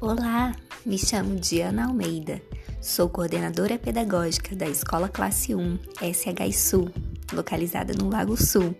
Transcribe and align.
Olá, 0.00 0.54
me 0.84 0.98
chamo 0.98 1.38
Diana 1.38 1.86
Almeida, 1.86 2.42
sou 2.80 3.08
coordenadora 3.08 3.78
pedagógica 3.78 4.54
da 4.54 4.66
Escola 4.66 5.08
Classe 5.08 5.54
1 5.54 5.78
SH 6.02 6.56
Sul, 6.56 6.90
localizada 7.32 7.94
no 7.94 8.10
Lago 8.10 8.36
Sul. 8.36 8.74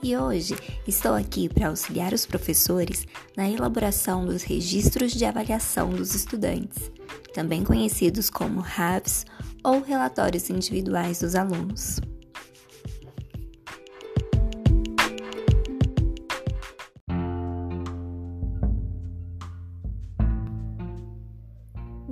E 0.00 0.16
hoje 0.16 0.56
estou 0.86 1.12
aqui 1.12 1.48
para 1.48 1.68
auxiliar 1.68 2.12
os 2.12 2.24
professores 2.24 3.04
na 3.36 3.50
elaboração 3.50 4.24
dos 4.24 4.44
registros 4.44 5.12
de 5.12 5.24
avaliação 5.24 5.90
dos 5.90 6.14
estudantes, 6.14 6.90
também 7.34 7.64
conhecidos 7.64 8.30
como 8.30 8.60
RAVs 8.60 9.26
ou 9.62 9.82
relatórios 9.82 10.48
individuais 10.50 11.18
dos 11.18 11.34
alunos. 11.34 11.98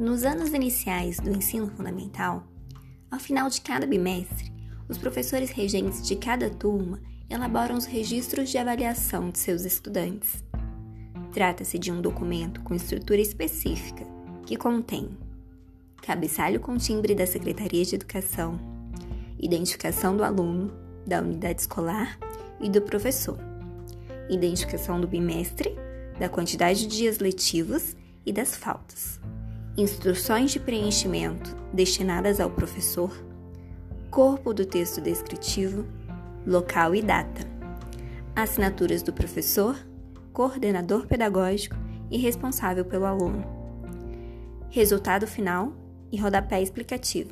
Nos 0.03 0.25
anos 0.25 0.53
iniciais 0.53 1.21
do 1.21 1.31
ensino 1.31 1.69
fundamental, 1.69 2.43
ao 3.09 3.21
final 3.21 3.49
de 3.49 3.61
cada 3.61 3.87
bimestre, 3.87 4.53
os 4.89 4.99
professores 4.99 5.51
regentes 5.51 6.05
de 6.05 6.17
cada 6.17 6.51
turma 6.51 7.01
elaboram 7.31 7.77
os 7.77 7.85
registros 7.85 8.51
de 8.51 8.59
avaliação 8.59 9.31
de 9.31 9.39
seus 9.39 9.65
estudantes. 9.65 10.43
Trata-se 11.31 11.79
de 11.79 11.93
um 11.93 12.03
documento 12.03 12.63
com 12.63 12.75
estrutura 12.75 13.21
específica 13.21 14.05
que 14.45 14.57
contém 14.57 15.17
cabeçalho 16.03 16.59
com 16.59 16.77
timbre 16.77 17.15
da 17.15 17.25
Secretaria 17.25 17.85
de 17.85 17.95
Educação, 17.95 18.59
identificação 19.39 20.17
do 20.17 20.25
aluno, 20.25 20.73
da 21.07 21.21
unidade 21.21 21.61
escolar 21.61 22.19
e 22.61 22.69
do 22.69 22.83
professor, 22.83 23.39
identificação 24.29 25.01
do 25.01 25.07
bimestre, 25.07 25.73
da 26.19 26.29
quantidade 26.29 26.89
de 26.89 26.97
dias 26.97 27.21
letivos 27.21 27.95
e 28.27 28.33
das 28.33 28.57
faltas 28.57 29.21
instruções 29.77 30.51
de 30.51 30.61
preenchimento 30.61 31.57
destinadas 31.73 32.41
ao 32.41 32.51
professor, 32.51 33.11
corpo 34.11 34.53
do 34.53 34.67
texto 34.67 35.01
descritivo, 35.01 35.87
local 36.47 36.95
e 36.95 37.01
data, 37.01 37.41
assinaturas 38.37 39.03
do 39.03 39.13
professor, 39.13 39.75
coordenador 40.33 41.07
pedagógico 41.07 41.77
e 42.11 42.19
responsável 42.19 42.85
pelo 42.85 43.07
aluno, 43.07 43.43
resultado 44.69 45.27
final 45.27 45.73
e 46.11 46.19
rodapé 46.19 46.61
explicativo. 46.61 47.31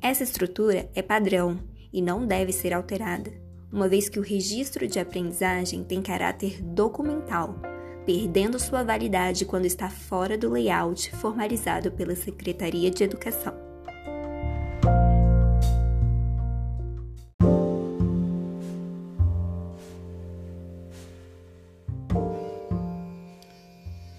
Essa 0.00 0.22
estrutura 0.22 0.88
é 0.94 1.02
padrão 1.02 1.58
e 1.92 2.00
não 2.00 2.24
deve 2.24 2.52
ser 2.52 2.72
alterada, 2.72 3.32
uma 3.72 3.88
vez 3.88 4.08
que 4.08 4.20
o 4.20 4.22
registro 4.22 4.86
de 4.86 5.00
aprendizagem 5.00 5.82
tem 5.82 6.00
caráter 6.00 6.62
documental 6.62 7.71
perdendo 8.04 8.58
sua 8.58 8.82
validade 8.82 9.44
quando 9.44 9.64
está 9.64 9.88
fora 9.88 10.36
do 10.36 10.50
layout 10.50 11.14
formalizado 11.16 11.90
pela 11.92 12.16
Secretaria 12.16 12.90
de 12.90 13.04
Educação. 13.04 13.54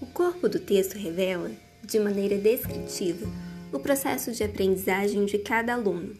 O 0.00 0.06
corpo 0.14 0.48
do 0.48 0.58
texto 0.58 0.96
revela, 0.96 1.50
de 1.84 1.98
maneira 2.00 2.38
descritiva, 2.38 3.26
o 3.72 3.78
processo 3.78 4.32
de 4.32 4.42
aprendizagem 4.42 5.26
de 5.26 5.38
cada 5.38 5.74
aluno. 5.74 6.14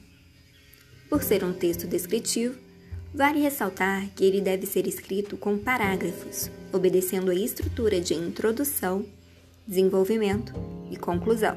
Por 1.09 1.23
ser 1.23 1.45
um 1.45 1.53
texto 1.53 1.87
descritivo, 1.87 2.59
Vale 3.15 3.39
ressaltar 3.39 4.11
que 4.17 4.25
ele 4.25 4.41
deve 4.41 4.67
ser 4.67 4.89
escrito 4.89 5.37
com 5.37 5.57
parágrafos, 5.57 6.51
obedecendo 6.73 7.31
a 7.31 7.35
estrutura 7.35 8.01
de 8.01 8.13
introdução, 8.13 9.07
desenvolvimento 9.65 10.53
e 10.91 10.97
conclusão. 10.97 11.57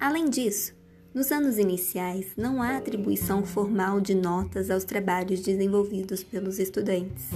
Além 0.00 0.28
disso, 0.28 0.74
nos 1.14 1.30
anos 1.30 1.56
iniciais 1.56 2.32
não 2.36 2.60
há 2.60 2.76
atribuição 2.76 3.44
formal 3.44 4.00
de 4.00 4.12
notas 4.12 4.72
aos 4.72 4.82
trabalhos 4.82 5.40
desenvolvidos 5.40 6.24
pelos 6.24 6.58
estudantes. 6.58 7.26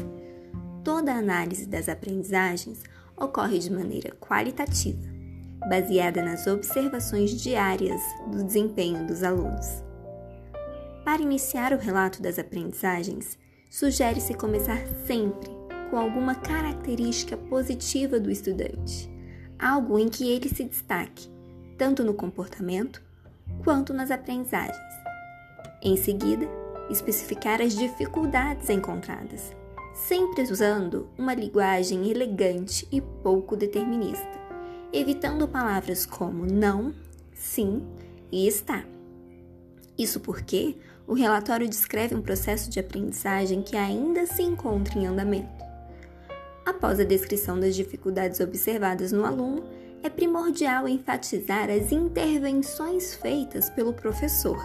Toda 0.82 1.12
a 1.14 1.18
análise 1.18 1.66
das 1.66 1.88
aprendizagens 1.88 2.82
ocorre 3.16 3.60
de 3.60 3.70
maneira 3.70 4.10
qualitativa, 4.20 4.98
baseada 5.70 6.20
nas 6.20 6.48
observações 6.48 7.30
diárias 7.40 8.00
do 8.32 8.42
desempenho 8.42 9.06
dos 9.06 9.22
alunos. 9.22 9.84
Para 11.04 11.20
iniciar 11.20 11.74
o 11.74 11.78
relato 11.78 12.22
das 12.22 12.38
aprendizagens, 12.38 13.36
sugere-se 13.68 14.32
começar 14.32 14.86
sempre 15.06 15.50
com 15.90 15.98
alguma 15.98 16.34
característica 16.34 17.36
positiva 17.36 18.18
do 18.18 18.30
estudante, 18.30 19.10
algo 19.58 19.98
em 19.98 20.08
que 20.08 20.30
ele 20.30 20.48
se 20.48 20.64
destaque, 20.64 21.28
tanto 21.76 22.02
no 22.02 22.14
comportamento 22.14 23.02
quanto 23.62 23.92
nas 23.92 24.10
aprendizagens. 24.10 24.78
Em 25.82 25.94
seguida, 25.94 26.48
especificar 26.88 27.60
as 27.60 27.76
dificuldades 27.76 28.70
encontradas, 28.70 29.52
sempre 29.92 30.42
usando 30.42 31.06
uma 31.18 31.34
linguagem 31.34 32.10
elegante 32.10 32.88
e 32.90 33.02
pouco 33.02 33.58
determinista, 33.58 34.40
evitando 34.90 35.46
palavras 35.46 36.06
como 36.06 36.46
não, 36.46 36.94
sim 37.34 37.86
e 38.32 38.48
está. 38.48 38.84
Isso 39.96 40.18
porque 40.18 40.76
o 41.06 41.12
relatório 41.12 41.68
descreve 41.68 42.14
um 42.14 42.22
processo 42.22 42.70
de 42.70 42.80
aprendizagem 42.80 43.62
que 43.62 43.76
ainda 43.76 44.26
se 44.26 44.42
encontra 44.42 44.98
em 44.98 45.06
andamento. 45.06 45.64
Após 46.64 46.98
a 46.98 47.04
descrição 47.04 47.60
das 47.60 47.76
dificuldades 47.76 48.40
observadas 48.40 49.12
no 49.12 49.24
aluno, 49.24 49.64
é 50.02 50.08
primordial 50.08 50.88
enfatizar 50.88 51.70
as 51.70 51.92
intervenções 51.92 53.14
feitas 53.14 53.68
pelo 53.70 53.92
professor. 53.92 54.58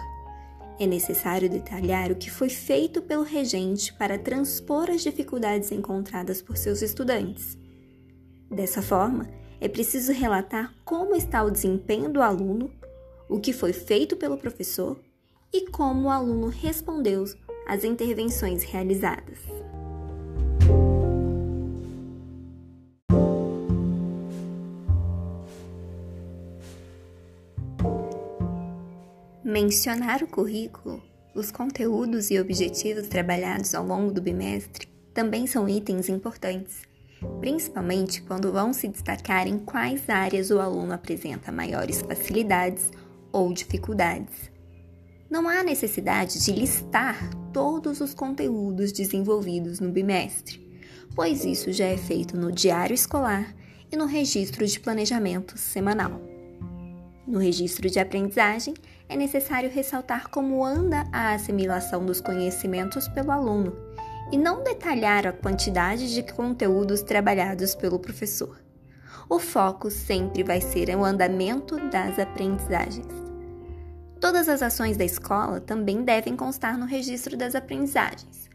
É 0.78 0.86
necessário 0.86 1.48
detalhar 1.48 2.10
o 2.10 2.16
que 2.16 2.30
foi 2.30 2.48
feito 2.48 3.02
pelo 3.02 3.22
regente 3.22 3.92
para 3.92 4.18
transpor 4.18 4.88
as 4.90 5.02
dificuldades 5.02 5.70
encontradas 5.72 6.40
por 6.40 6.56
seus 6.56 6.80
estudantes. 6.80 7.58
Dessa 8.50 8.80
forma, 8.80 9.28
é 9.60 9.68
preciso 9.68 10.12
relatar 10.12 10.74
como 10.84 11.14
está 11.14 11.42
o 11.42 11.50
desempenho 11.50 12.10
do 12.10 12.22
aluno, 12.22 12.70
o 13.28 13.38
que 13.38 13.52
foi 13.52 13.74
feito 13.74 14.16
pelo 14.16 14.38
professor 14.38 14.98
e 15.52 15.68
como 15.70 16.08
o 16.08 16.10
aluno 16.10 16.48
respondeu 16.48 17.24
às 17.66 17.84
intervenções 17.84 18.62
realizadas. 18.62 19.38
Mencionar 29.42 30.22
o 30.22 30.28
currículo, 30.28 31.02
os 31.34 31.50
conteúdos 31.50 32.30
e 32.30 32.38
objetivos 32.38 33.08
trabalhados 33.08 33.74
ao 33.74 33.84
longo 33.84 34.12
do 34.12 34.22
bimestre 34.22 34.86
também 35.12 35.46
são 35.46 35.68
itens 35.68 36.08
importantes, 36.08 36.82
principalmente 37.40 38.22
quando 38.22 38.52
vão 38.52 38.72
se 38.72 38.88
destacar 38.88 39.46
em 39.46 39.58
quais 39.58 40.08
áreas 40.08 40.50
o 40.50 40.60
aluno 40.60 40.92
apresenta 40.92 41.50
maiores 41.50 42.00
facilidades 42.00 42.90
ou 43.32 43.52
dificuldades. 43.52 44.49
Não 45.30 45.48
há 45.48 45.62
necessidade 45.62 46.44
de 46.44 46.50
listar 46.50 47.30
todos 47.52 48.00
os 48.00 48.12
conteúdos 48.12 48.90
desenvolvidos 48.90 49.78
no 49.78 49.88
bimestre, 49.88 50.60
pois 51.14 51.44
isso 51.44 51.72
já 51.72 51.84
é 51.84 51.96
feito 51.96 52.36
no 52.36 52.50
diário 52.50 52.94
escolar 52.94 53.54
e 53.92 53.96
no 53.96 54.06
registro 54.06 54.66
de 54.66 54.80
planejamento 54.80 55.56
semanal. 55.56 56.20
No 57.24 57.38
registro 57.38 57.88
de 57.88 58.00
aprendizagem, 58.00 58.74
é 59.08 59.16
necessário 59.16 59.70
ressaltar 59.70 60.28
como 60.30 60.64
anda 60.64 61.06
a 61.12 61.32
assimilação 61.32 62.04
dos 62.04 62.20
conhecimentos 62.20 63.06
pelo 63.06 63.30
aluno 63.30 63.72
e 64.32 64.36
não 64.36 64.64
detalhar 64.64 65.28
a 65.28 65.32
quantidade 65.32 66.12
de 66.12 66.24
conteúdos 66.24 67.02
trabalhados 67.02 67.76
pelo 67.76 68.00
professor. 68.00 68.60
O 69.28 69.38
foco 69.38 69.92
sempre 69.92 70.42
vai 70.42 70.60
ser 70.60 70.88
o 70.96 71.04
andamento 71.04 71.76
das 71.88 72.18
aprendizagens. 72.18 73.19
Todas 74.20 74.50
as 74.50 74.60
ações 74.60 74.98
da 74.98 75.04
escola 75.04 75.60
também 75.60 76.04
devem 76.04 76.36
constar 76.36 76.76
no 76.76 76.84
registro 76.84 77.38
das 77.38 77.54
aprendizagens. 77.54 78.50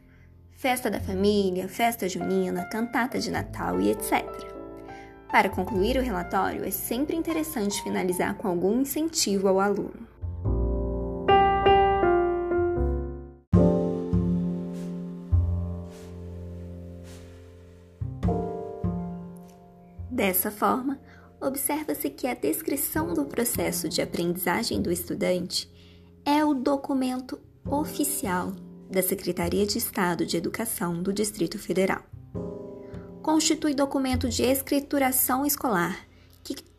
Festa 0.51 0.91
da 0.91 0.99
família, 0.99 1.67
festa 1.67 2.07
junina, 2.07 2.69
cantata 2.69 3.17
de 3.17 3.31
Natal 3.31 3.81
e 3.81 3.89
etc. 3.89 4.23
Para 5.27 5.49
concluir 5.49 5.97
o 5.97 6.03
relatório, 6.03 6.63
é 6.63 6.69
sempre 6.69 7.15
interessante 7.15 7.81
finalizar 7.81 8.35
com 8.35 8.47
algum 8.47 8.81
incentivo 8.81 9.47
ao 9.47 9.59
aluno. 9.59 10.07
Dessa 20.11 20.51
forma, 20.51 20.99
observa-se 21.47 22.09
que 22.09 22.27
a 22.27 22.33
descrição 22.33 23.13
do 23.13 23.25
processo 23.25 23.87
de 23.87 24.01
aprendizagem 24.01 24.81
do 24.81 24.91
estudante 24.91 25.69
é 26.25 26.43
o 26.43 26.53
documento 26.53 27.39
oficial 27.65 28.53
da 28.89 29.01
Secretaria 29.01 29.65
de 29.65 29.77
Estado 29.77 30.25
de 30.25 30.37
Educação 30.37 31.01
do 31.01 31.13
Distrito 31.13 31.57
Federal. 31.57 32.03
Constitui 33.21 33.73
documento 33.73 34.29
de 34.29 34.43
escrituração 34.43 35.45
escolar 35.45 36.05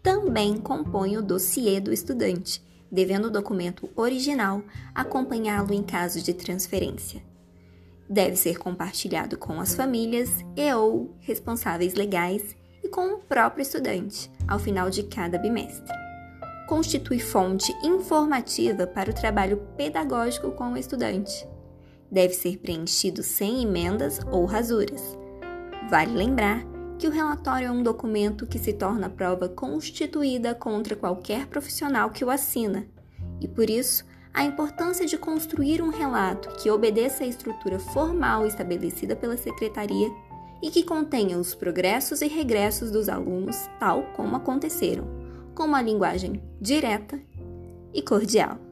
também 0.07 0.57
compõe 0.57 1.17
o 1.17 1.23
dossiê 1.23 1.81
do 1.81 1.93
estudante, 1.93 2.63
devendo 2.89 3.25
o 3.25 3.31
documento 3.31 3.91
original 3.97 4.63
acompanhá-lo 4.95 5.75
em 5.75 5.83
caso 5.83 6.23
de 6.23 6.33
transferência. 6.33 7.21
Deve 8.09 8.37
ser 8.37 8.57
compartilhado 8.57 9.37
com 9.37 9.61
as 9.61 9.75
famílias 9.75 10.31
e 10.55 10.73
ou 10.73 11.13
responsáveis 11.19 11.95
legais 11.95 12.57
com 12.97 13.13
o 13.13 13.19
próprio 13.19 13.61
estudante 13.61 14.31
ao 14.49 14.59
final 14.59 14.89
de 14.89 15.03
cada 15.03 15.37
bimestre. 15.37 15.95
Constitui 16.67 17.21
fonte 17.21 17.71
informativa 17.85 18.87
para 18.87 19.11
o 19.11 19.15
trabalho 19.15 19.59
pedagógico 19.77 20.51
com 20.53 20.73
o 20.73 20.79
estudante. 20.79 21.47
Deve 22.11 22.33
ser 22.33 22.57
preenchido 22.57 23.23
sem 23.23 23.63
emendas 23.63 24.19
ou 24.33 24.47
rasuras. 24.47 25.03
Vale 25.91 26.15
lembrar 26.15 26.65
que 26.99 27.07
o 27.07 27.11
relatório 27.11 27.69
é 27.69 27.71
um 27.71 27.83
documento 27.83 28.47
que 28.47 28.59
se 28.59 28.73
torna 28.73 29.11
prova 29.11 29.47
constituída 29.47 30.55
contra 30.55 30.97
qualquer 30.97 31.47
profissional 31.49 32.09
que 32.09 32.25
o 32.25 32.31
assina, 32.31 32.87
e 33.43 33.47
por 33.47 33.69
isso 33.69 34.07
a 34.33 34.43
importância 34.43 35.05
de 35.05 35.19
construir 35.19 35.83
um 35.83 35.91
relato 35.91 36.49
que 36.57 36.71
obedeça 36.71 37.25
à 37.25 37.27
estrutura 37.27 37.79
formal 37.79 38.47
estabelecida 38.47 39.15
pela 39.15 39.37
secretaria 39.37 40.11
e 40.63 40.71
que 40.71 40.83
contenha 40.83 41.39
os 41.39 41.55
progressos 41.55 42.23
e 42.23 42.27
regressos 42.27 42.91
dos 42.91 43.09
alunos 43.09 43.57
tal 43.79 44.03
como 44.15 44.37
aconteceram, 44.37 45.05
com 45.55 45.65
uma 45.65 45.83
linguagem 45.83 46.43
direta 46.61 47.21
e 47.93 48.03
cordial. 48.03 48.66